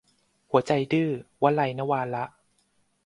[0.51, 1.09] หัวใจดื้อ-
[1.43, 2.25] วลัย นวาระ